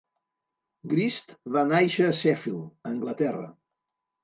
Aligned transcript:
Grist 0.93 1.35
va 1.57 1.63
nàixer 1.73 2.09
a 2.09 2.17
Sheffield, 2.23 2.75
Anglaterra. 2.95 3.47